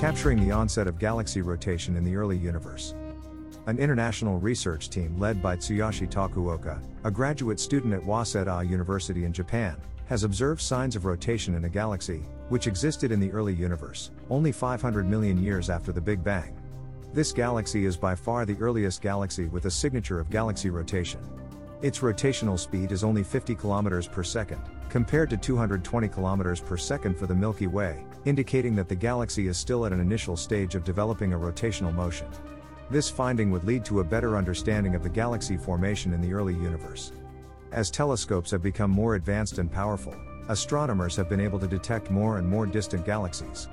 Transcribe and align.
capturing 0.00 0.40
the 0.40 0.50
onset 0.50 0.86
of 0.86 0.98
galaxy 0.98 1.42
rotation 1.42 1.94
in 1.94 2.02
the 2.02 2.16
early 2.16 2.38
universe. 2.38 2.94
An 3.66 3.78
international 3.78 4.38
research 4.38 4.88
team 4.88 5.14
led 5.18 5.42
by 5.42 5.56
Tsuyoshi 5.56 6.10
Tokuoka, 6.10 6.80
a 7.04 7.10
graduate 7.10 7.60
student 7.60 7.92
at 7.92 8.00
Waseda 8.00 8.66
University 8.66 9.24
in 9.26 9.32
Japan, 9.34 9.76
has 10.06 10.24
observed 10.24 10.62
signs 10.62 10.96
of 10.96 11.04
rotation 11.04 11.54
in 11.54 11.66
a 11.66 11.68
galaxy, 11.68 12.22
which 12.48 12.66
existed 12.66 13.12
in 13.12 13.20
the 13.20 13.30
early 13.30 13.52
universe, 13.52 14.10
only 14.30 14.52
500 14.52 15.06
million 15.06 15.36
years 15.36 15.68
after 15.68 15.92
the 15.92 16.00
Big 16.00 16.24
Bang. 16.24 16.58
This 17.12 17.30
galaxy 17.30 17.84
is 17.84 17.98
by 17.98 18.14
far 18.14 18.46
the 18.46 18.56
earliest 18.58 19.02
galaxy 19.02 19.48
with 19.48 19.66
a 19.66 19.70
signature 19.70 20.18
of 20.18 20.30
galaxy 20.30 20.70
rotation. 20.70 21.20
Its 21.82 22.00
rotational 22.00 22.58
speed 22.58 22.92
is 22.92 23.02
only 23.02 23.22
50 23.22 23.56
km 23.56 24.12
per 24.12 24.22
second, 24.22 24.60
compared 24.90 25.30
to 25.30 25.36
220 25.38 26.08
km 26.08 26.66
per 26.66 26.76
second 26.76 27.18
for 27.18 27.26
the 27.26 27.34
Milky 27.34 27.66
Way, 27.66 28.04
indicating 28.26 28.76
that 28.76 28.86
the 28.86 28.94
galaxy 28.94 29.46
is 29.46 29.56
still 29.56 29.86
at 29.86 29.92
an 29.92 30.00
initial 30.00 30.36
stage 30.36 30.74
of 30.74 30.84
developing 30.84 31.32
a 31.32 31.38
rotational 31.38 31.94
motion. 31.94 32.26
This 32.90 33.08
finding 33.08 33.50
would 33.50 33.64
lead 33.64 33.84
to 33.86 34.00
a 34.00 34.04
better 34.04 34.36
understanding 34.36 34.94
of 34.94 35.02
the 35.02 35.08
galaxy 35.08 35.56
formation 35.56 36.12
in 36.12 36.20
the 36.20 36.34
early 36.34 36.54
universe. 36.54 37.12
As 37.72 37.90
telescopes 37.90 38.50
have 38.50 38.62
become 38.62 38.90
more 38.90 39.14
advanced 39.14 39.56
and 39.56 39.72
powerful, 39.72 40.14
astronomers 40.48 41.16
have 41.16 41.30
been 41.30 41.40
able 41.40 41.60
to 41.60 41.66
detect 41.66 42.10
more 42.10 42.36
and 42.36 42.46
more 42.46 42.66
distant 42.66 43.06
galaxies. 43.06 43.68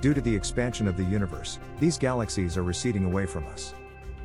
Due 0.00 0.14
to 0.14 0.20
the 0.22 0.34
expansion 0.34 0.88
of 0.88 0.96
the 0.96 1.04
universe, 1.04 1.58
these 1.78 1.98
galaxies 1.98 2.56
are 2.56 2.62
receding 2.62 3.04
away 3.04 3.26
from 3.26 3.44
us. 3.48 3.74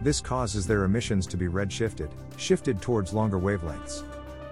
This 0.01 0.21
causes 0.21 0.67
their 0.67 0.83
emissions 0.83 1.25
to 1.27 1.37
be 1.37 1.47
redshifted, 1.47 2.09
shifted 2.37 2.81
towards 2.81 3.13
longer 3.13 3.39
wavelengths. 3.39 4.03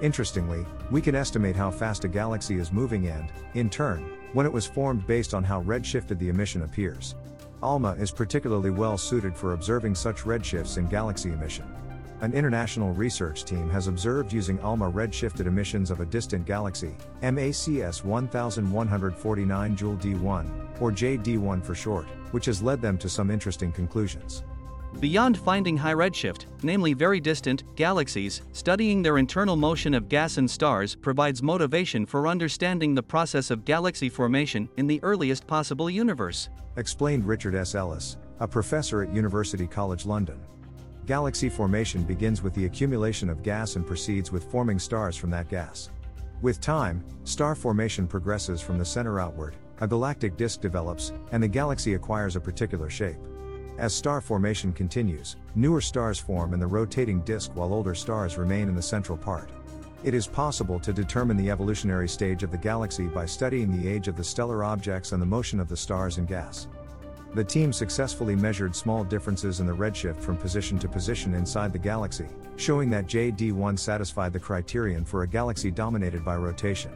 Interestingly, 0.02 0.66
we 0.92 1.02
can 1.02 1.16
estimate 1.16 1.56
how 1.56 1.72
fast 1.72 2.04
a 2.04 2.08
galaxy 2.08 2.56
is 2.56 2.72
moving 2.72 3.08
and, 3.08 3.32
in 3.54 3.70
turn, 3.70 4.10
when 4.34 4.46
it 4.46 4.52
was 4.52 4.66
formed 4.66 5.06
based 5.08 5.34
on 5.34 5.44
how 5.44 5.62
redshifted 5.64 6.20
the 6.20 6.30
emission 6.30 6.64
appears. 6.64 7.16
ALMA 7.62 7.94
is 7.94 8.12
particularly 8.12 8.70
well 8.70 8.98
suited 8.98 9.38
for 9.38 9.54
observing 9.54 9.96
such 9.96 10.24
redshifts 10.24 10.78
in 10.78 10.88
galaxy 10.88 11.32
emission. 11.32 11.66
An 12.20 12.34
international 12.34 12.94
research 12.94 13.44
team 13.44 13.70
has 13.70 13.88
observed 13.88 14.32
using 14.34 14.60
ALMA 14.60 14.92
redshifted 14.92 15.46
emissions 15.46 15.92
of 15.92 16.00
a 16.00 16.06
distant 16.06 16.46
galaxy, 16.46 16.96
MACS 17.22 18.04
1149 18.04 19.78
JD1, 19.78 20.82
or 20.82 20.92
JD1 20.92 21.64
for 21.64 21.76
short, 21.76 22.06
which 22.32 22.46
has 22.46 22.62
led 22.62 22.82
them 22.82 22.98
to 22.98 23.10
some 23.10 23.30
interesting 23.32 23.72
conclusions. 23.72 24.44
Beyond 25.00 25.38
finding 25.38 25.76
high 25.76 25.94
redshift, 25.94 26.46
namely 26.64 26.94
very 26.94 27.20
distant, 27.20 27.64
galaxies, 27.76 28.42
studying 28.54 29.02
their 29.02 29.18
internal 29.18 29.56
motion 29.56 29.94
of 29.94 30.08
gas 30.08 30.38
and 30.38 30.50
stars 30.50 30.96
provides 30.96 31.44
motivation 31.44 32.06
for 32.06 32.28
understanding 32.28 32.96
the 32.96 33.04
process 33.04 33.52
of 33.52 33.66
galaxy 33.66 34.08
formation 34.08 34.70
in 34.78 34.88
the 34.88 35.04
earliest 35.04 35.46
possible 35.46 35.90
universe. 35.90 36.50
Explained 36.78 37.28
Richard 37.28 37.54
S. 37.54 37.76
Ellis, 37.76 38.18
a 38.40 38.48
professor 38.48 39.04
at 39.04 39.14
University 39.14 39.68
College 39.68 40.06
London. 40.06 40.40
Galaxy 41.06 41.50
formation 41.50 42.04
begins 42.04 42.42
with 42.42 42.54
the 42.54 42.66
accumulation 42.66 43.30
of 43.30 43.44
gas 43.44 43.76
and 43.76 43.86
proceeds 43.86 44.32
with 44.32 44.50
forming 44.50 44.80
stars 44.80 45.18
from 45.18 45.30
that 45.32 45.50
gas. 45.50 45.90
With 46.42 46.62
time, 46.62 47.04
star 47.26 47.56
formation 47.56 48.08
progresses 48.08 48.62
from 48.62 48.78
the 48.78 48.86
center 48.86 49.20
outward, 49.20 49.56
a 49.82 49.88
galactic 49.88 50.38
disk 50.38 50.62
develops, 50.62 51.12
and 51.34 51.44
the 51.44 51.48
galaxy 51.48 51.96
acquires 51.96 52.38
a 52.38 52.42
particular 52.42 52.90
shape. 52.90 53.18
As 53.80 53.94
star 53.94 54.22
formation 54.22 54.72
continues, 54.72 55.36
newer 55.56 55.82
stars 55.82 56.20
form 56.20 56.54
in 56.54 56.60
the 56.60 56.68
rotating 56.68 57.22
disk 57.22 57.52
while 57.56 57.74
older 57.74 57.96
stars 57.96 58.38
remain 58.38 58.70
in 58.70 58.76
the 58.76 58.82
central 58.82 59.18
part. 59.18 59.50
It 60.04 60.14
is 60.14 60.28
possible 60.28 60.80
to 60.80 60.94
determine 60.94 61.38
the 61.38 61.50
evolutionary 61.50 62.08
stage 62.08 62.44
of 62.44 62.52
the 62.52 62.58
galaxy 62.58 63.08
by 63.08 63.26
studying 63.26 63.72
the 63.72 63.90
age 63.90 64.08
of 64.08 64.16
the 64.16 64.24
stellar 64.24 64.64
objects 64.64 65.12
and 65.12 65.22
the 65.22 65.26
motion 65.26 65.60
of 65.60 65.70
the 65.70 65.78
stars 65.78 66.20
and 66.20 66.28
gas. 66.28 66.68
The 67.34 67.44
team 67.44 67.74
successfully 67.74 68.36
measured 68.36 68.76
small 68.76 69.04
differences 69.04 69.60
in 69.60 69.66
the 69.66 69.76
redshift 69.76 70.22
from 70.22 70.38
position 70.38 70.78
to 70.78 70.88
position 70.88 71.34
inside 71.34 71.74
the 71.74 71.80
galaxy, 71.80 72.28
showing 72.58 72.92
that 72.92 73.08
JD1 73.08 73.80
satisfied 73.80 74.34
the 74.34 74.40
criterion 74.40 75.04
for 75.04 75.24
a 75.24 75.28
galaxy 75.28 75.72
dominated 75.72 76.24
by 76.24 76.36
rotation. 76.36 76.92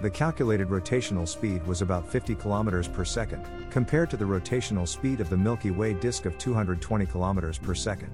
The 0.00 0.08
calculated 0.08 0.68
rotational 0.68 1.28
speed 1.28 1.66
was 1.66 1.82
about 1.82 2.08
50 2.08 2.34
km 2.34 2.90
per 2.90 3.04
second, 3.04 3.46
compared 3.70 4.08
to 4.10 4.16
the 4.16 4.24
rotational 4.24 4.88
speed 4.88 5.20
of 5.20 5.28
the 5.28 5.36
Milky 5.36 5.70
Way 5.70 5.92
disk 5.92 6.24
of 6.24 6.38
220 6.38 7.04
km 7.04 7.62
per 7.62 7.74
second. 7.74 8.10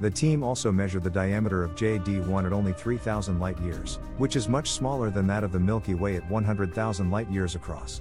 The 0.00 0.10
team 0.10 0.42
also 0.42 0.72
measured 0.72 1.04
the 1.04 1.10
diameter 1.10 1.62
of 1.62 1.74
JD1 1.74 2.46
at 2.46 2.52
only 2.54 2.72
3,000 2.72 3.38
light 3.38 3.58
years, 3.60 3.98
which 4.16 4.36
is 4.36 4.48
much 4.48 4.70
smaller 4.70 5.10
than 5.10 5.26
that 5.26 5.44
of 5.44 5.52
the 5.52 5.60
Milky 5.60 5.94
Way 5.94 6.16
at 6.16 6.30
100,000 6.30 7.10
light 7.10 7.30
years 7.30 7.54
across. 7.54 8.00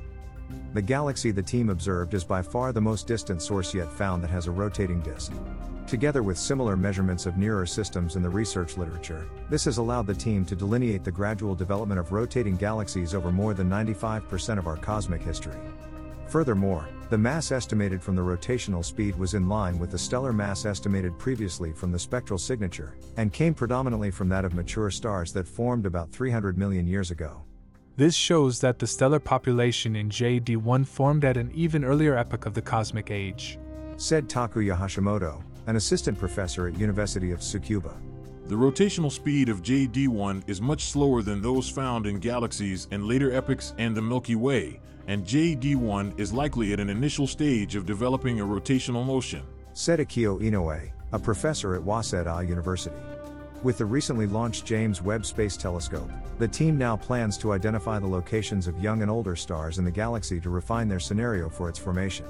The 0.74 0.81
galaxy 0.81 1.31
the 1.31 1.41
team 1.41 1.69
observed 1.69 2.13
is 2.13 2.24
by 2.24 2.41
far 2.41 2.72
the 2.72 2.81
most 2.81 3.08
distant 3.08 3.41
source 3.41 3.74
yet 3.74 3.91
found 3.91 4.24
that 4.24 4.30
has 4.30 4.47
a 4.47 4.52
rotating 4.52 5.02
disk. 5.02 5.34
Together 5.88 6.22
with 6.22 6.38
similar 6.38 6.75
measurements 6.75 7.25
of 7.25 7.38
nearer 7.38 7.66
systems 7.66 8.18
in 8.18 8.22
the 8.22 8.30
research 8.30 8.78
literature, 8.78 9.30
this 9.50 9.63
has 9.63 9.78
allowed 9.78 10.06
the 10.06 10.13
team 10.13 10.44
to 10.46 10.56
delineate 10.56 11.03
the 11.06 11.12
gradual 11.12 11.56
development 11.56 12.00
of 12.00 12.12
rotating 12.12 12.58
galaxies 12.58 13.16
over 13.16 13.31
more 13.31 13.53
than 13.53 13.69
95% 13.69 14.58
of 14.58 14.68
our 14.68 14.75
cosmic 14.75 15.22
history. 15.22 15.58
Furthermore, 16.28 16.90
the 17.09 17.18
mass 17.18 17.53
estimated 17.53 18.03
from 18.03 18.18
the 18.18 18.22
rotational 18.22 18.84
speed 18.84 19.18
was 19.18 19.34
in 19.34 19.47
line 19.47 19.79
with 19.79 19.91
the 19.91 19.97
stellar 19.97 20.34
mass 20.34 20.66
estimated 20.66 21.18
previously 21.18 21.72
from 21.72 21.90
the 21.90 22.00
spectral 22.00 22.38
signature, 22.38 22.97
and 23.16 23.31
came 23.31 23.53
predominantly 23.53 24.12
from 24.12 24.28
that 24.28 24.44
of 24.44 24.53
mature 24.53 24.91
stars 24.91 25.31
that 25.31 25.47
formed 25.47 25.85
about 25.85 26.12
300 26.12 26.58
million 26.58 26.85
years 26.85 27.12
ago. 27.12 27.47
This 27.97 28.13
shows 28.13 28.59
that 28.59 28.78
the 28.78 28.85
stellar 28.85 29.19
population 29.19 29.96
in 29.96 30.12
JD1 30.12 30.85
formed 30.85 31.25
at 31.25 31.35
an 31.35 31.52
even 31.56 31.84
earlier 31.84 32.16
epoch 32.16 32.46
of 32.46 32.53
the 32.53 32.62
cosmic 32.62 33.09
age. 33.09 33.58
Said 33.96 34.30
Takuya 34.30 34.78
Hashimoto, 34.78 35.41
an 35.66 35.78
assistant 35.78 36.19
professor 36.19 36.68
at 36.68 36.78
University 36.78 37.31
of 37.31 37.40
Tsukuba. 37.40 37.96
The 38.46 38.56
rotational 38.56 39.12
speed 39.12 39.50
of 39.50 39.63
JD1 39.63 40.47
is 40.47 40.62
much 40.62 40.85
slower 40.91 41.24
than 41.24 41.41
those 41.41 41.72
found 41.72 42.06
in 42.06 42.19
galaxies 42.19 42.88
in 42.91 43.08
later 43.08 43.34
epochs 43.34 43.74
and 43.80 43.97
the 43.97 44.02
Milky 44.03 44.35
Way, 44.35 44.79
and 45.08 45.25
JD1 45.25 46.19
is 46.19 46.31
likely 46.31 46.74
at 46.74 46.79
an 46.79 46.91
initial 46.91 47.25
stage 47.25 47.75
of 47.75 47.88
developing 47.88 48.40
a 48.40 48.46
rotational 48.46 49.08
motion. 49.08 49.41
Said 49.74 49.97
Akio 49.97 50.40
Inoue, 50.40 50.91
a 51.14 51.18
professor 51.18 51.74
at 51.74 51.81
Waseda 51.81 52.47
University. 52.47 52.96
With 53.63 53.79
the 53.79 53.85
recently 53.85 54.28
launched 54.28 54.66
James 54.66 55.01
Webb 55.01 55.25
Space 55.25 55.57
Telescope, 55.57 56.12
the 56.38 56.47
team 56.47 56.78
now 56.78 56.95
plans 56.95 57.40
to 57.40 57.53
identify 57.53 57.97
the 57.97 58.06
locations 58.06 58.68
of 58.68 58.79
young 58.79 59.01
and 59.01 59.09
older 59.09 59.35
stars 59.35 59.79
in 59.79 59.84
the 59.84 59.90
galaxy 59.90 60.40
to 60.41 60.51
refine 60.51 60.88
their 60.88 61.00
scenario 61.00 61.50
for 61.50 61.67
its 61.67 61.79
formation. 61.79 62.28